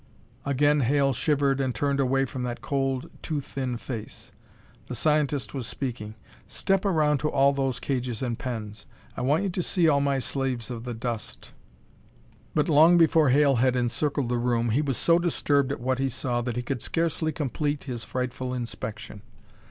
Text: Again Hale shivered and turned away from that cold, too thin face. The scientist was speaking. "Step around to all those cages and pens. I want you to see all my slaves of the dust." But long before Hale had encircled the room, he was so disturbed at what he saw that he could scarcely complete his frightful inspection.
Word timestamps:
Again 0.45 0.79
Hale 0.79 1.13
shivered 1.13 1.61
and 1.61 1.75
turned 1.75 1.99
away 1.99 2.25
from 2.25 2.41
that 2.41 2.59
cold, 2.63 3.07
too 3.21 3.39
thin 3.39 3.77
face. 3.77 4.31
The 4.87 4.95
scientist 4.95 5.53
was 5.53 5.67
speaking. 5.67 6.15
"Step 6.47 6.85
around 6.85 7.19
to 7.19 7.29
all 7.29 7.53
those 7.53 7.79
cages 7.79 8.23
and 8.23 8.39
pens. 8.39 8.87
I 9.15 9.21
want 9.21 9.43
you 9.43 9.49
to 9.51 9.61
see 9.61 9.87
all 9.87 10.01
my 10.01 10.17
slaves 10.17 10.71
of 10.71 10.85
the 10.85 10.95
dust." 10.95 11.51
But 12.55 12.67
long 12.67 12.97
before 12.97 13.29
Hale 13.29 13.57
had 13.57 13.75
encircled 13.75 14.29
the 14.29 14.39
room, 14.39 14.71
he 14.71 14.81
was 14.81 14.97
so 14.97 15.19
disturbed 15.19 15.71
at 15.71 15.79
what 15.79 15.99
he 15.99 16.09
saw 16.09 16.41
that 16.41 16.55
he 16.55 16.63
could 16.63 16.81
scarcely 16.81 17.31
complete 17.31 17.83
his 17.83 18.03
frightful 18.03 18.55
inspection. 18.55 19.21